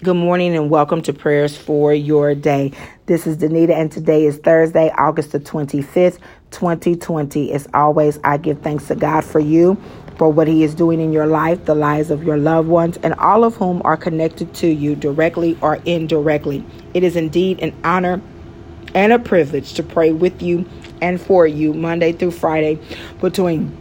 [0.00, 2.70] Good morning and welcome to prayers for your day.
[3.06, 6.20] This is Danita and today is Thursday, August the 25th,
[6.52, 7.52] 2020.
[7.52, 9.76] As always, I give thanks to God for you,
[10.16, 13.12] for what He is doing in your life, the lives of your loved ones, and
[13.14, 16.64] all of whom are connected to you directly or indirectly.
[16.94, 18.22] It is indeed an honor
[18.94, 20.64] and a privilege to pray with you
[21.02, 22.78] and for you Monday through Friday
[23.20, 23.76] between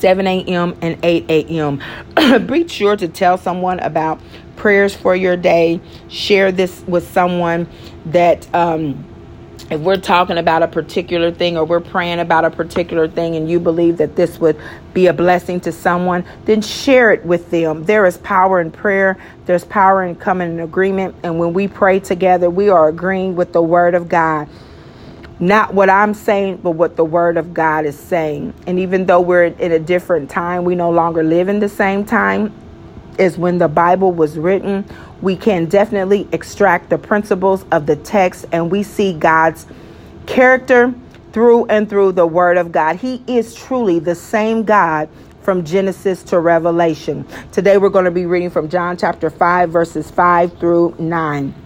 [0.00, 0.76] 7 a.m.
[0.82, 1.82] and 8 a.m.
[2.46, 4.20] Be sure to tell someone about
[4.56, 5.80] prayers for your day.
[6.08, 7.68] Share this with someone
[8.06, 9.04] that, um,
[9.70, 13.50] if we're talking about a particular thing or we're praying about a particular thing and
[13.50, 14.60] you believe that this would
[14.94, 17.84] be a blessing to someone, then share it with them.
[17.84, 21.16] There is power in prayer, there's power in coming in agreement.
[21.24, 24.48] And when we pray together, we are agreeing with the word of God.
[25.38, 28.54] Not what I'm saying, but what the word of God is saying.
[28.66, 32.04] And even though we're in a different time, we no longer live in the same
[32.04, 32.54] time
[33.18, 34.84] is when the Bible was written,
[35.20, 39.66] we can definitely extract the principles of the text and we see God's
[40.26, 40.94] character
[41.32, 42.96] through and through the Word of God.
[42.96, 45.08] He is truly the same God
[45.42, 47.26] from Genesis to Revelation.
[47.52, 51.65] Today we're going to be reading from John chapter 5, verses 5 through 9.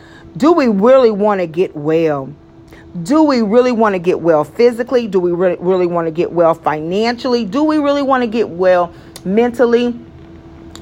[0.37, 2.33] do we really want to get well?
[3.03, 5.07] Do we really want to get well physically?
[5.07, 7.45] Do we really, really want to get well financially?
[7.45, 8.93] Do we really want to get well
[9.23, 9.97] mentally,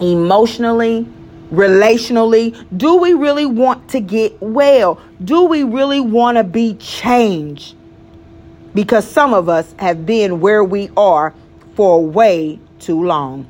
[0.02, 1.08] emotionally,
[1.52, 2.66] relationally?
[2.78, 5.00] Do we really want to get well?
[5.24, 7.76] Do we really want to be changed?
[8.74, 11.34] Because some of us have been where we are
[11.76, 13.48] for way too long.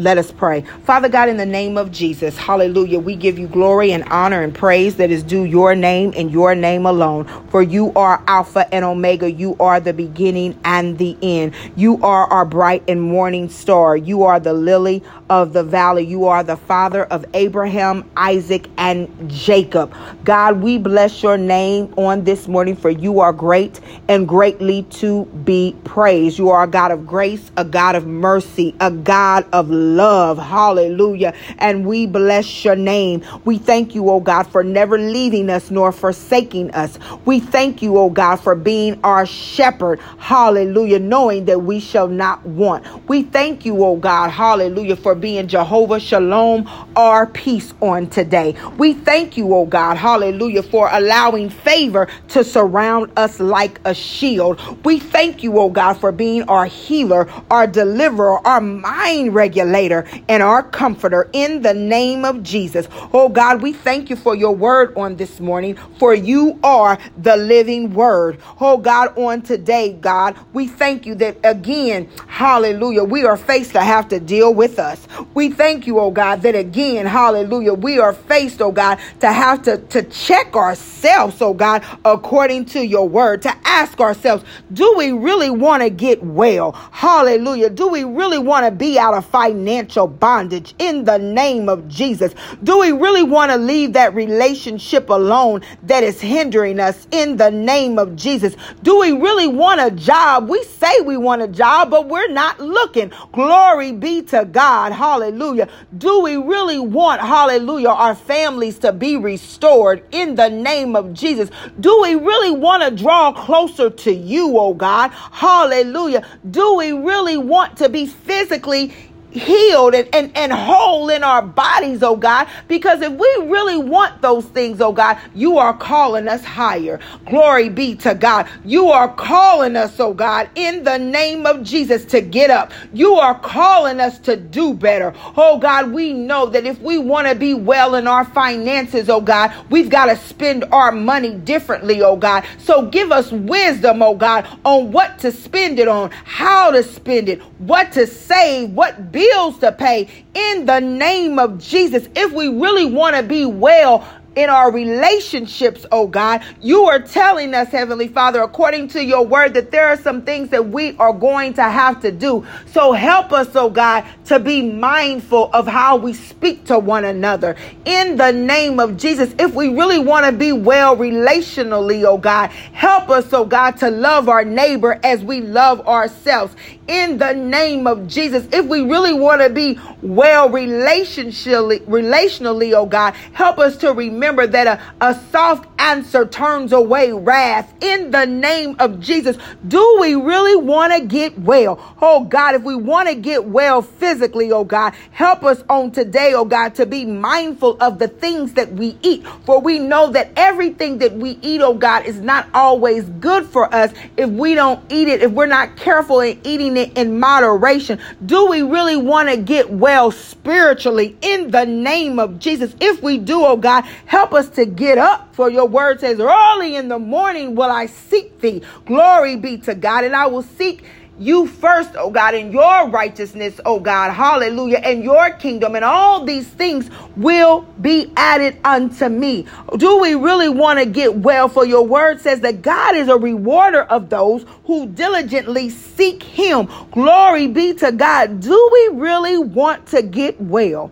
[0.00, 0.62] Let us pray.
[0.84, 4.54] Father God, in the name of Jesus, hallelujah, we give you glory and honor and
[4.54, 7.26] praise that is due your name and your name alone.
[7.50, 9.30] For you are Alpha and Omega.
[9.30, 11.52] You are the beginning and the end.
[11.76, 13.94] You are our bright and morning star.
[13.94, 16.06] You are the lily of the valley.
[16.06, 19.94] You are the father of Abraham, Isaac, and Jacob.
[20.24, 25.26] God, we bless your name on this morning, for you are great and greatly to
[25.44, 26.38] be praised.
[26.38, 29.89] You are a God of grace, a God of mercy, a God of love.
[30.38, 31.34] Hallelujah.
[31.58, 33.22] And we bless your name.
[33.44, 36.98] We thank you, oh God, for never leaving us nor forsaking us.
[37.24, 40.00] We thank you, oh God, for being our shepherd.
[40.18, 40.98] Hallelujah.
[40.98, 42.84] Knowing that we shall not want.
[43.08, 44.30] We thank you, oh God.
[44.30, 44.96] Hallelujah.
[44.96, 48.54] For being Jehovah Shalom, our peace on today.
[48.78, 49.96] We thank you, oh God.
[49.96, 50.62] Hallelujah.
[50.62, 54.60] For allowing favor to surround us like a shield.
[54.84, 60.42] We thank you, oh God, for being our healer, our deliverer, our mind regulator and
[60.42, 62.86] our comforter in the name of Jesus.
[63.12, 67.36] Oh God, we thank you for your word on this morning, for you are the
[67.36, 68.38] living word.
[68.60, 73.80] Oh God, on today, God, we thank you that again, hallelujah, we are faced to
[73.80, 75.06] have to deal with us.
[75.32, 79.62] We thank you, oh God, that again, hallelujah, we are faced, oh God, to have
[79.62, 85.12] to, to check ourselves, oh God, according to your word, to ask ourselves, do we
[85.12, 86.72] really want to get well?
[86.72, 87.70] Hallelujah.
[87.70, 89.54] Do we really want to be out of fight?
[89.60, 92.34] Financial bondage in the name of Jesus?
[92.62, 97.50] Do we really want to leave that relationship alone that is hindering us in the
[97.50, 98.56] name of Jesus?
[98.82, 100.48] Do we really want a job?
[100.48, 103.12] We say we want a job, but we're not looking.
[103.32, 104.92] Glory be to God.
[104.92, 105.68] Hallelujah.
[105.98, 111.50] Do we really want, hallelujah, our families to be restored in the name of Jesus?
[111.78, 115.10] Do we really want to draw closer to you, oh God?
[115.10, 116.26] Hallelujah.
[116.50, 118.94] Do we really want to be physically
[119.30, 122.48] healed and, and, and whole in our bodies, oh God.
[122.68, 127.00] Because if we really want those things, oh God, you are calling us higher.
[127.26, 128.48] Glory be to God.
[128.64, 132.72] You are calling us, oh God, in the name of Jesus to get up.
[132.92, 135.14] You are calling us to do better.
[135.36, 139.20] Oh God, we know that if we want to be well in our finances, oh
[139.20, 142.44] God, we've got to spend our money differently, oh God.
[142.58, 147.28] So give us wisdom, oh God, on what to spend it on, how to spend
[147.28, 152.08] it, what to save, what bills to pay in the name of Jesus.
[152.16, 156.42] If we really want to be well in our relationships, oh God.
[156.60, 160.50] You are telling us, Heavenly Father, according to your word, that there are some things
[160.50, 162.46] that we are going to have to do.
[162.66, 167.56] So help us, oh God, to be mindful of how we speak to one another.
[167.84, 172.50] In the name of Jesus, if we really want to be well relationally, oh God,
[172.50, 176.54] help us, oh God, to love our neighbor as we love ourselves.
[176.86, 182.86] In the name of Jesus, if we really want to be well relationally, relationally, oh
[182.86, 184.66] God, help us to remember remember that
[185.00, 187.72] a, a soft answer turns away wrath.
[187.80, 191.96] In the name of Jesus, do we really want to get well?
[192.02, 196.34] Oh God, if we want to get well physically, oh God, help us on today,
[196.34, 199.26] oh God, to be mindful of the things that we eat.
[199.46, 203.74] For we know that everything that we eat, oh God, is not always good for
[203.74, 207.98] us if we don't eat it, if we're not careful in eating it in moderation.
[208.26, 212.74] Do we really want to get well spiritually in the name of Jesus?
[212.80, 216.74] If we do, oh God, Help us to get up, for your word says, Early
[216.74, 218.60] in the morning will I seek thee.
[218.84, 220.02] Glory be to God.
[220.02, 220.82] And I will seek
[221.16, 226.24] you first, oh God, in your righteousness, oh God, hallelujah, and your kingdom, and all
[226.24, 229.46] these things will be added unto me.
[229.76, 231.48] Do we really want to get well?
[231.48, 236.68] For your word says that God is a rewarder of those who diligently seek him.
[236.90, 238.40] Glory be to God.
[238.40, 240.90] Do we really want to get well?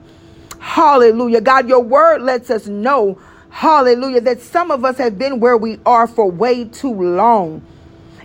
[0.58, 1.40] Hallelujah.
[1.40, 3.19] God, your word lets us know,
[3.50, 7.62] hallelujah, that some of us have been where we are for way too long.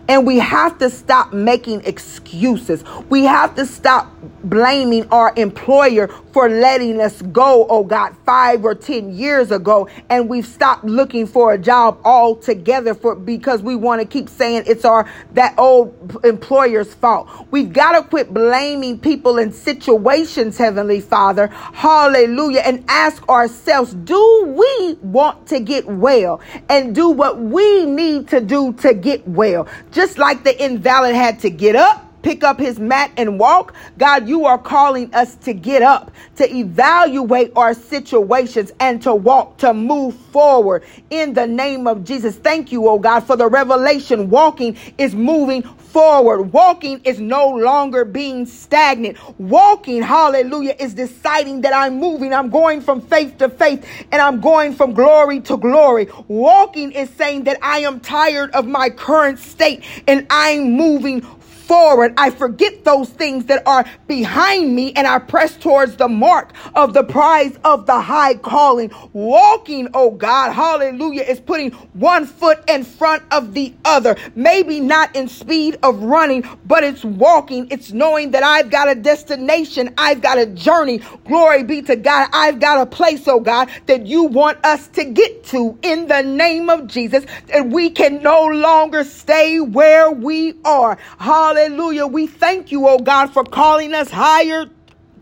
[0.08, 2.84] And we have to stop making excuses.
[3.10, 4.14] We have to stop
[4.44, 9.88] blaming our employer for letting us go, oh God, five or 10 years ago.
[10.10, 14.64] And we've stopped looking for a job altogether for because we want to keep saying
[14.66, 17.30] it's our that old employer's fault.
[17.52, 21.48] We've got to quit blaming people and situations, Heavenly Father.
[21.48, 22.62] Hallelujah.
[22.62, 28.42] And ask ourselves, do we want to get well and do what we need to
[28.42, 29.68] do to get well?
[29.92, 33.76] Just like the invalid had to get up pick up his mat and walk.
[33.98, 39.58] God, you are calling us to get up, to evaluate our situations and to walk,
[39.60, 42.36] to move forward in the name of Jesus.
[42.36, 44.30] Thank you, oh God, for the revelation.
[44.30, 46.54] Walking is moving forward.
[46.54, 49.18] Walking is no longer being stagnant.
[49.40, 52.34] Walking, hallelujah, is deciding that I'm moving.
[52.34, 56.08] I'm going from faith to faith and I'm going from glory to glory.
[56.28, 61.22] Walking is saying that I am tired of my current state and I'm moving
[61.64, 62.14] forward.
[62.18, 66.94] I forget those things that are behind me and I press towards the mark of
[66.94, 68.92] the prize of the high calling.
[69.14, 74.16] Walking, oh God, hallelujah, is putting one foot in front of the other.
[74.36, 77.68] Maybe not in speed of running, but it's walking.
[77.72, 79.94] It's knowing that I've got a destination.
[79.98, 81.00] I've got a journey.
[81.26, 82.30] Glory be to God.
[82.34, 86.22] I've got a place, oh God, that you want us to get to in the
[86.22, 87.26] name of Jesus.
[87.52, 90.98] And we can no longer stay where we are.
[91.18, 91.53] Hallelujah.
[91.56, 92.08] Hallelujah.
[92.08, 94.66] We thank you, oh God, for calling us higher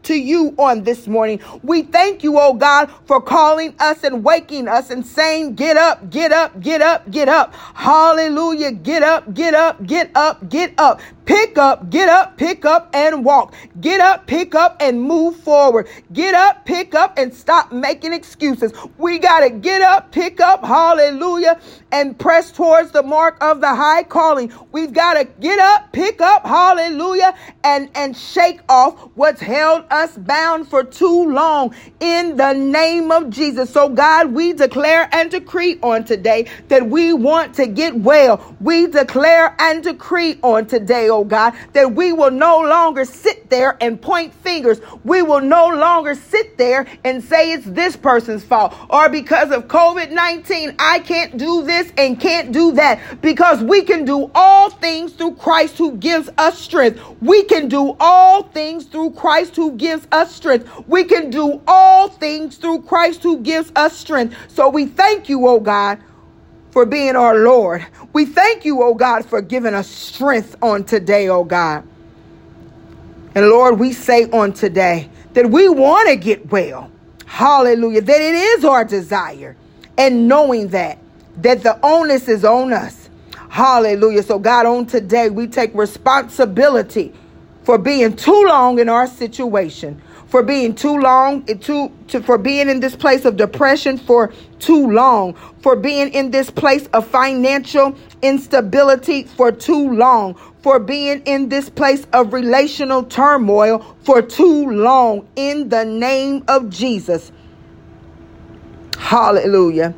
[0.04, 1.42] to you on this morning.
[1.62, 6.10] We thank you, oh God, for calling us and waking us and saying, get up,
[6.10, 7.54] get up, get up, get up.
[7.54, 8.72] Hallelujah.
[8.72, 11.01] Get up, get up, get up, get up.
[11.25, 13.53] Pick up, get up, pick up and walk.
[13.79, 15.88] Get up, pick up and move forward.
[16.13, 18.73] Get up, pick up and stop making excuses.
[18.97, 21.59] We got to get up, pick up, hallelujah,
[21.91, 24.51] and press towards the mark of the high calling.
[24.71, 30.18] We've got to get up, pick up, hallelujah, and, and shake off what's held us
[30.18, 33.69] bound for too long in the name of Jesus.
[33.69, 38.56] So, God, we declare and decree on today that we want to get well.
[38.59, 43.77] We declare and decree on today, oh God, that we will no longer sit there
[43.81, 44.81] and point fingers.
[45.03, 49.68] We will no longer sit there and say it's this person's fault or because of
[49.68, 54.69] COVID 19, I can't do this and can't do that because we can do all
[54.69, 57.01] things through Christ who gives us strength.
[57.21, 60.69] We can do all things through Christ who gives us strength.
[60.87, 64.35] We can do all things through Christ who gives us strength.
[64.47, 65.99] So we thank you, oh God
[66.71, 67.85] for being our Lord.
[68.13, 71.87] We thank you, oh God, for giving us strength on today, oh God.
[73.35, 76.92] And Lord, we say on today that we want to get well.
[77.25, 78.01] Hallelujah.
[78.01, 79.56] That it is our desire.
[79.97, 80.97] And knowing that,
[81.37, 83.09] that the onus is on us.
[83.49, 84.23] Hallelujah.
[84.23, 87.13] So, God, on today, we take responsibility
[87.63, 90.01] for being too long in our situation
[90.31, 94.90] for being too long, too, to, for being in this place of depression for too
[94.90, 101.50] long, for being in this place of financial instability for too long, for being in
[101.50, 105.28] this place of relational turmoil for too long.
[105.35, 107.33] In the name of Jesus.
[108.97, 109.94] Hallelujah.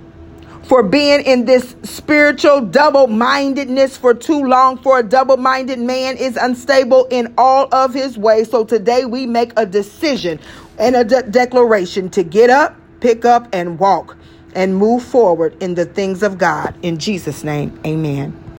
[0.66, 6.16] For being in this spiritual double mindedness for too long, for a double minded man
[6.18, 8.50] is unstable in all of his ways.
[8.50, 10.40] So today we make a decision
[10.80, 14.18] and a de- declaration to get up, pick up, and walk
[14.56, 16.74] and move forward in the things of God.
[16.82, 18.43] In Jesus' name, amen.